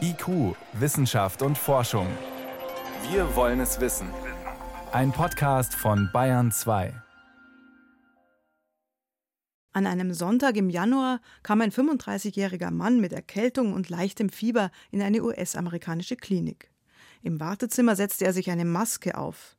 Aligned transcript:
IQ, 0.00 0.56
Wissenschaft 0.72 1.42
und 1.42 1.56
Forschung. 1.56 2.06
Wir 3.10 3.36
wollen 3.36 3.60
es 3.60 3.80
wissen. 3.80 4.08
Ein 4.90 5.12
Podcast 5.12 5.74
von 5.74 6.10
Bayern 6.12 6.50
2. 6.50 6.92
An 9.72 9.86
einem 9.86 10.12
Sonntag 10.12 10.56
im 10.56 10.70
Januar 10.70 11.20
kam 11.44 11.60
ein 11.60 11.70
35-jähriger 11.70 12.72
Mann 12.72 13.00
mit 13.00 13.12
Erkältung 13.12 13.72
und 13.72 13.88
leichtem 13.88 14.28
Fieber 14.28 14.72
in 14.90 15.02
eine 15.02 15.22
US-amerikanische 15.22 16.16
Klinik. 16.16 16.72
Im 17.22 17.38
Wartezimmer 17.38 17.94
setzte 17.94 18.24
er 18.24 18.32
sich 18.32 18.50
eine 18.50 18.64
Maske 18.64 19.16
auf. 19.16 19.56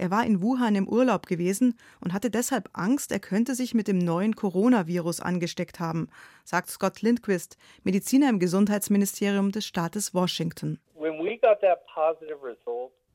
Er 0.00 0.10
war 0.10 0.24
in 0.24 0.40
Wuhan 0.40 0.76
im 0.76 0.88
Urlaub 0.88 1.26
gewesen 1.26 1.74
und 2.00 2.14
hatte 2.14 2.30
deshalb 2.30 2.70
Angst, 2.72 3.12
er 3.12 3.20
könnte 3.20 3.54
sich 3.54 3.74
mit 3.74 3.86
dem 3.86 3.98
neuen 3.98 4.34
Coronavirus 4.34 5.20
angesteckt 5.20 5.78
haben, 5.78 6.08
sagt 6.42 6.70
Scott 6.70 7.02
Lindquist, 7.02 7.58
Mediziner 7.84 8.30
im 8.30 8.38
Gesundheitsministerium 8.38 9.52
des 9.52 9.66
Staates 9.66 10.14
Washington. 10.14 10.78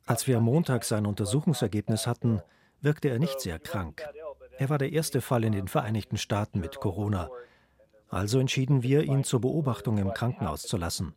Als 0.05 0.27
wir 0.27 0.37
am 0.37 0.43
Montag 0.43 0.83
sein 0.83 1.07
Untersuchungsergebnis 1.07 2.05
hatten, 2.05 2.43
wirkte 2.81 3.09
er 3.09 3.17
nicht 3.17 3.39
sehr 3.41 3.57
krank. 3.57 4.07
Er 4.59 4.69
war 4.69 4.77
der 4.77 4.93
erste 4.93 5.21
Fall 5.21 5.43
in 5.43 5.53
den 5.53 5.67
Vereinigten 5.67 6.17
Staaten 6.17 6.59
mit 6.59 6.79
Corona. 6.79 7.31
Also 8.09 8.37
entschieden 8.37 8.83
wir, 8.83 9.01
ihn 9.01 9.23
zur 9.23 9.41
Beobachtung 9.41 9.97
im 9.97 10.13
Krankenhaus 10.13 10.61
zu 10.61 10.77
lassen. 10.77 11.15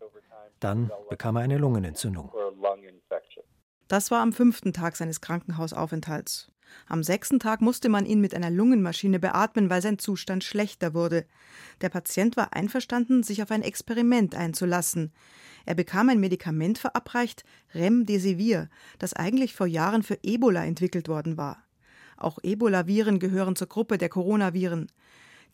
Dann 0.61 0.91
bekam 1.11 1.37
er 1.37 1.43
eine 1.43 1.59
Lungenentzündung. 1.59 2.33
Das 3.89 4.11
war 4.11 4.21
am 4.21 4.35
fünften 4.35 4.75
Tag 4.75 4.97
seines 4.97 5.23
Krankenhausaufenthalts. 5.23 6.53
Am 6.87 7.03
sechsten 7.03 7.41
Tag 7.41 7.63
musste 7.63 7.89
man 7.89 8.05
ihn 8.05 8.21
mit 8.21 8.35
einer 8.35 8.51
Lungenmaschine 8.51 9.19
beatmen, 9.19 9.71
weil 9.71 9.81
sein 9.81 9.99
Zustand 9.99 10.45
schlechter 10.45 10.93
wurde. 10.93 11.25
Der 11.81 11.89
Patient 11.89 12.37
war 12.37 12.55
einverstanden, 12.55 13.23
sich 13.23 13.43
auf 13.43 13.51
ein 13.51 13.63
Experiment 13.63 14.35
einzulassen. 14.35 15.13
Er 15.65 15.75
bekam 15.75 16.11
ein 16.11 16.21
Medikament 16.21 16.79
verabreicht, 16.79 17.45
Remdesivir, 17.75 18.69
das 18.99 19.15
eigentlich 19.15 19.55
vor 19.55 19.67
Jahren 19.67 20.03
für 20.03 20.19
Ebola 20.23 20.67
entwickelt 20.67 21.09
worden 21.09 21.39
war. 21.39 21.65
Auch 22.19 22.39
Ebola-Viren 22.43 23.19
gehören 23.19 23.57
zur 23.57 23.69
Gruppe 23.69 23.97
der 23.97 24.11
Coronaviren. 24.11 24.93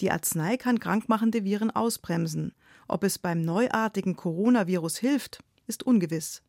Die 0.01 0.11
Arznei 0.11 0.57
kann 0.57 0.81
krankmachende 0.81 1.45
Viren 1.45 1.71
ausbremsen. 1.71 2.53
Ob 2.89 3.05
es 3.05 3.21
beim 3.21 3.43
neuartigen 3.43 4.17
Coronavirus 4.17 4.97
hilft, 4.97 5.39
ist 5.69 5.85
ungewiss. 5.85 6.43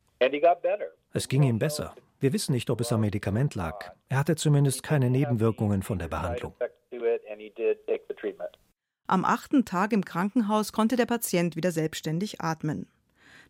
Es 1.16 1.30
ging 1.30 1.44
ihm 1.44 1.60
besser. 1.60 1.96
Wir 2.20 2.34
wissen 2.34 2.52
nicht, 2.52 2.70
ob 2.70 2.82
es 2.82 2.92
am 2.92 3.00
Medikament 3.00 3.56
lag. 3.56 3.94
Er 4.10 4.18
hatte 4.18 4.36
zumindest 4.36 4.84
keine 4.84 5.10
Nebenwirkungen 5.10 5.82
von 5.82 5.98
der 5.98 6.10
Behandlung. 6.10 6.54
Am 9.08 9.24
achten 9.24 9.64
Tag 9.64 9.94
im 9.94 10.04
Krankenhaus 10.04 10.74
konnte 10.74 10.98
der 10.98 11.06
Patient 11.06 11.56
wieder 11.56 11.72
selbstständig 11.72 12.42
atmen. 12.42 12.88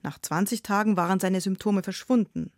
Nach 0.03 0.19
20 0.19 0.61
Tagen 0.61 0.95
waren 0.95 1.19
seine 1.19 1.41
Symptome 1.41 1.81
verschwunden. 1.81 2.51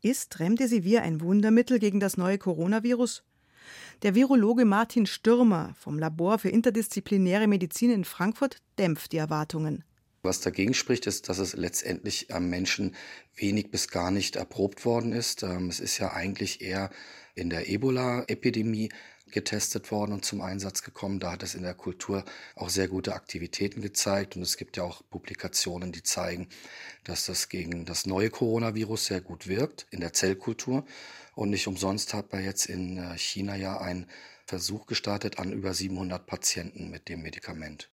Ist 0.00 0.38
Remdesivir 0.38 1.02
ein 1.02 1.20
Wundermittel 1.20 1.80
gegen 1.80 1.98
das 1.98 2.16
neue 2.16 2.38
Coronavirus? 2.38 3.24
Der 4.04 4.14
Virologe 4.14 4.64
Martin 4.64 5.06
Stürmer 5.06 5.74
vom 5.74 5.98
Labor 5.98 6.38
für 6.38 6.50
interdisziplinäre 6.50 7.48
Medizin 7.48 7.90
in 7.90 8.04
Frankfurt 8.04 8.58
dämpft 8.78 9.10
die 9.10 9.16
Erwartungen. 9.18 9.82
Was 10.24 10.40
dagegen 10.40 10.72
spricht, 10.72 11.06
ist, 11.06 11.28
dass 11.28 11.38
es 11.38 11.52
letztendlich 11.52 12.32
am 12.32 12.48
Menschen 12.48 12.96
wenig 13.36 13.70
bis 13.70 13.88
gar 13.88 14.10
nicht 14.10 14.36
erprobt 14.36 14.86
worden 14.86 15.12
ist. 15.12 15.42
Ähm, 15.42 15.68
es 15.68 15.80
ist 15.80 15.98
ja 15.98 16.12
eigentlich 16.12 16.62
eher 16.62 16.90
in 17.34 17.50
der 17.50 17.68
Ebola-Epidemie 17.68 18.88
getestet 19.30 19.90
worden 19.90 20.12
und 20.12 20.24
zum 20.24 20.40
Einsatz 20.40 20.82
gekommen. 20.82 21.20
Da 21.20 21.32
hat 21.32 21.42
es 21.42 21.54
in 21.54 21.62
der 21.62 21.74
Kultur 21.74 22.24
auch 22.54 22.70
sehr 22.70 22.88
gute 22.88 23.14
Aktivitäten 23.14 23.82
gezeigt 23.82 24.34
und 24.36 24.42
es 24.42 24.56
gibt 24.56 24.78
ja 24.78 24.84
auch 24.84 25.02
Publikationen, 25.10 25.92
die 25.92 26.02
zeigen, 26.02 26.48
dass 27.02 27.26
das 27.26 27.50
gegen 27.50 27.84
das 27.84 28.06
neue 28.06 28.30
Coronavirus 28.30 29.06
sehr 29.06 29.20
gut 29.20 29.46
wirkt 29.46 29.86
in 29.90 30.00
der 30.00 30.14
Zellkultur. 30.14 30.86
Und 31.34 31.50
nicht 31.50 31.66
umsonst 31.66 32.14
hat 32.14 32.32
man 32.32 32.42
jetzt 32.42 32.64
in 32.64 32.96
äh, 32.96 33.18
China 33.18 33.56
ja 33.56 33.78
einen 33.78 34.06
Versuch 34.46 34.86
gestartet 34.86 35.38
an 35.38 35.52
über 35.52 35.74
700 35.74 36.26
Patienten 36.26 36.90
mit 36.90 37.10
dem 37.10 37.20
Medikament. 37.20 37.90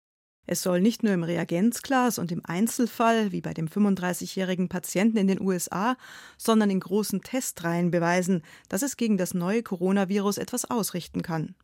Es 0.48 0.64
soll 0.64 0.82
nicht 0.82 1.04
nur 1.04 1.14
im 1.14 1.24
Reagenzglas 1.24 2.18
und 2.18 2.32
im 2.32 2.42
Einzelfall, 2.44 3.32
wie 3.32 3.42
bei 3.42 3.54
dem 3.54 3.68
35-jährigen 3.68 4.70
Patienten 4.70 5.18
in 5.18 5.28
den 5.28 5.40
USA, 5.40 5.98
sondern 6.38 6.70
in 6.70 6.80
großen 6.80 7.22
Testreihen 7.22 7.92
beweisen, 7.92 8.44
dass 8.68 8.82
es 8.82 8.98
gegen 8.98 9.18
das 9.18 9.34
neue 9.34 9.64
Coronavirus 9.64 10.38
etwas 10.38 10.70
ausrichten 10.70 11.22
kann. 11.22 11.56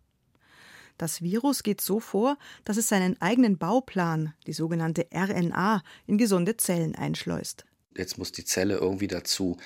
Das 0.97 1.21
Virus 1.21 1.63
geht 1.63 1.81
so 1.81 1.99
vor, 1.99 2.37
dass 2.65 2.77
es 2.77 2.87
seinen 2.87 3.21
eigenen 3.21 3.57
Bauplan, 3.57 4.33
die 4.47 4.53
sogenannte 4.53 5.07
RNA, 5.13 5.83
in 6.07 6.17
gesunde 6.17 6.57
Zellen 6.57 6.95
einschleust. 6.95 7.65
Jetzt 7.95 8.17
muss 8.17 8.31
die 8.31 8.45
Zelle 8.45 8.77
irgendwie 8.77 9.07
dazu 9.07 9.57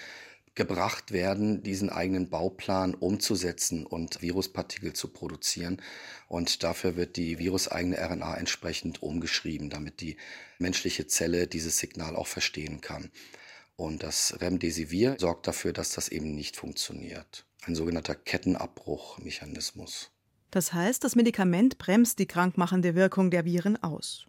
gebracht 0.55 1.11
werden, 1.11 1.63
diesen 1.63 1.89
eigenen 1.89 2.29
Bauplan 2.29 2.93
umzusetzen 2.93 3.85
und 3.85 4.21
Viruspartikel 4.21 4.93
zu 4.93 5.07
produzieren. 5.07 5.81
Und 6.27 6.63
dafür 6.63 6.95
wird 6.95 7.15
die 7.15 7.39
viruseigene 7.39 7.97
RNA 7.97 8.35
entsprechend 8.35 9.01
umgeschrieben, 9.01 9.69
damit 9.69 10.01
die 10.01 10.17
menschliche 10.59 11.07
Zelle 11.07 11.47
dieses 11.47 11.77
Signal 11.77 12.15
auch 12.15 12.27
verstehen 12.27 12.81
kann. 12.81 13.11
Und 13.77 14.03
das 14.03 14.39
Remdesivir 14.41 15.15
sorgt 15.19 15.47
dafür, 15.47 15.73
dass 15.73 15.91
das 15.91 16.09
eben 16.09 16.35
nicht 16.35 16.57
funktioniert. 16.57 17.45
Ein 17.63 17.75
sogenannter 17.75 18.15
Kettenabbruchmechanismus. 18.15 20.11
Das 20.51 20.73
heißt, 20.73 21.03
das 21.03 21.15
Medikament 21.15 21.77
bremst 21.77 22.19
die 22.19 22.27
krankmachende 22.27 22.93
Wirkung 22.93 23.31
der 23.31 23.45
Viren 23.45 23.81
aus. 23.81 24.27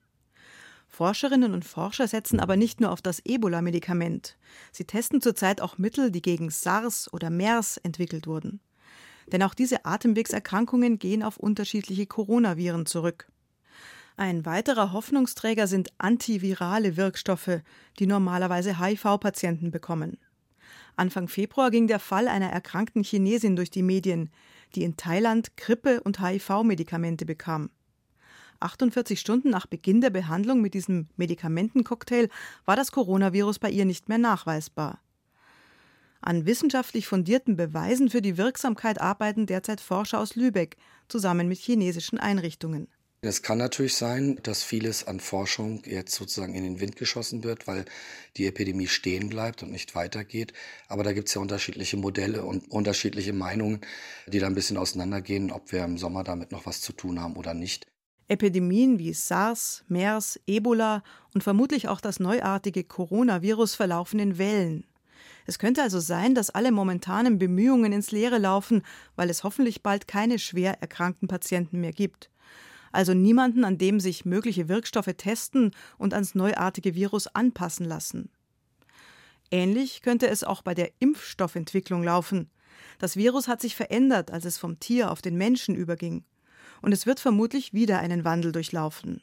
Forscherinnen 0.95 1.55
und 1.55 1.65
Forscher 1.65 2.07
setzen 2.07 2.39
aber 2.39 2.57
nicht 2.57 2.83
nur 2.83 2.93
auf 2.93 3.01
das 3.01 3.21
Ebola-Medikament. 3.25 4.37
Sie 4.73 4.85
testen 4.85 5.23
zurzeit 5.23 5.63
auch 5.63 5.79
Mittel, 5.79 6.11
die 6.11 6.21
gegen 6.21 6.51
SARS 6.51 7.11
oder 7.15 7.31
MERS 7.31 7.79
entwickelt 7.79 8.27
wurden. 8.27 8.61
Denn 9.29 9.43
auch 9.43 9.55
diese 9.55 9.87
Atemwegserkrankungen 9.87 10.99
gehen 10.99 11.23
auf 11.23 11.39
unterschiedliche 11.39 12.05
Coronaviren 12.05 12.85
zurück. 12.85 13.27
Ein 14.19 14.45
weiterer 14.45 14.93
Hoffnungsträger 14.93 15.67
sind 15.67 15.89
antivirale 15.97 16.99
Wirkstoffe, 16.99 17.63
die 17.99 18.07
normalerweise 18.07 18.79
HIV-Patienten 18.79 19.71
bekommen. 19.71 20.19
Anfang 20.97 21.29
Februar 21.29 21.71
ging 21.71 21.87
der 21.87 22.01
Fall 22.01 22.29
einer 22.29 22.51
erkrankten 22.51 23.03
Chinesin 23.03 23.57
durch 23.57 23.71
die 23.71 23.83
Medien, 23.83 24.29
die 24.75 24.85
in 24.85 24.99
Thailand 24.99 25.57
Grippe- 25.57 26.03
und 26.03 26.21
HIV-Medikamente 26.21 27.25
bekam. 27.25 27.71
48 28.63 29.19
Stunden 29.19 29.51
nach 29.51 29.67
Beginn 29.67 30.01
der 30.01 30.11
Behandlung 30.11 30.61
mit 30.61 30.75
diesem 30.75 31.09
Medikamentencocktail 31.17 32.29
war 32.65 32.77
das 32.77 32.93
Coronavirus 32.93 33.59
bei 33.59 33.71
ihr 33.71 33.85
nicht 33.85 34.09
mehr 34.09 34.19
nachweisbar. 34.19 35.01
An 36.21 36.47
wissenschaftlich 36.47 37.09
fundierten 37.09 37.57
Beweisen 37.57 38.09
für 38.09 38.23
die 38.23 38.37
Wirksamkeit 38.37 39.01
arbeiten 39.01 39.47
derzeit 39.47 39.81
Forscher 39.81 40.21
aus 40.21 40.37
Lübeck 40.37 40.77
zusammen 41.09 41.49
mit 41.49 41.59
chinesischen 41.59 42.19
Einrichtungen. 42.19 42.87
Es 43.25 43.43
kann 43.43 43.59
natürlich 43.59 43.95
sein, 43.95 44.41
dass 44.43 44.65
vieles 44.65 45.07
an 45.07 45.21
Forschung 45.21 45.83
jetzt 45.85 46.13
sozusagen 46.15 46.57
in 46.57 46.65
den 46.65 46.81
Wind 46.81 46.97
geschossen 46.97 47.45
wird, 47.45 47.69
weil 47.69 47.85
die 48.37 48.49
Epidemie 48.49 48.89
stehen 48.89 49.29
bleibt 49.29 49.63
und 49.63 49.71
nicht 49.71 49.95
weitergeht. 49.95 50.53
Aber 50.89 51.05
da 51.05 51.13
gibt 51.13 51.29
es 51.29 51.35
ja 51.35 51.41
unterschiedliche 51.41 51.97
Modelle 51.97 52.45
und 52.45 52.69
unterschiedliche 52.71 53.33
Meinungen, 53.33 53.81
die 54.27 54.41
da 54.41 54.49
ein 54.49 54.57
bisschen 54.57 54.77
auseinandergehen, 54.77 55.53
ob 55.53 55.71
wir 55.71 55.85
im 55.85 55.99
Sommer 55.99 56.25
damit 56.25 56.51
noch 56.51 56.67
was 56.67 56.81
zu 56.81 56.93
tun 56.93 57.21
haben 57.21 57.37
oder 57.37 57.55
nicht. 57.55 57.92
Epidemien 58.33 58.99
wie 58.99 59.13
SARS, 59.13 59.85
MERS, 59.89 60.41
Ebola 60.47 61.03
und 61.35 61.45
vermutlich 61.45 61.89
auch 61.89 62.01
das 62.01 62.19
neuartige 62.19 62.83
Coronavirus 62.83 63.75
verlaufen 63.75 64.19
in 64.21 64.39
Wellen. 64.39 64.87
Es 65.45 65.59
könnte 65.59 65.83
also 65.83 66.01
sein, 66.01 66.35
dass 66.35 66.49
alle 66.49 66.73
momentanen 66.73 67.39
Bemühungen 67.39 67.93
ins 67.93 68.11
Leere 68.11 68.39
laufen, 68.39 68.85
weil 69.17 69.29
es 69.29 69.45
hoffentlich 69.45 69.83
bald 69.83 70.09
keine 70.09 70.39
schwer 70.39 70.81
erkrankten 70.81 71.29
Patienten 71.29 71.83
mehr 71.83 71.93
gibt. 71.93 72.31
Also 72.91 73.13
niemanden, 73.13 73.65
an 73.65 73.77
dem 73.77 74.01
sich 74.01 74.25
mögliche 74.25 74.67
Wirkstoffe 74.67 75.13
testen 75.19 75.73
und 75.99 76.15
ans 76.15 76.35
neuartige 76.35 76.95
Virus 76.95 77.27
anpassen 77.27 77.85
lassen. 77.85 78.31
Ähnlich 79.51 80.01
könnte 80.01 80.29
es 80.29 80.43
auch 80.43 80.63
bei 80.63 80.73
der 80.73 80.91
Impfstoffentwicklung 81.01 82.03
laufen. 82.03 82.49
Das 82.99 83.17
Virus 83.17 83.47
hat 83.47 83.61
sich 83.61 83.77
verändert, 83.77 84.31
als 84.31 84.47
es 84.47 84.57
vom 84.57 84.81
Tier 84.81 85.11
auf 85.11 85.21
den 85.21 85.37
Menschen 85.37 85.75
überging 85.75 86.25
und 86.83 86.93
es 86.93 87.07
wird 87.07 87.21
vermutlich 87.21 87.73
wieder 87.73 88.01
einen 88.01 88.25
Wandel 88.25 88.53
durchlaufen. 88.53 89.23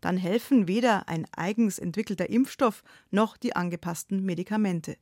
Dann 0.00 0.16
helfen 0.16 0.68
weder 0.68 1.08
ein 1.08 1.26
eigens 1.34 1.78
entwickelter 1.78 2.28
Impfstoff 2.28 2.82
noch 3.10 3.36
die 3.36 3.56
angepassten 3.56 4.24
Medikamente. 4.24 4.96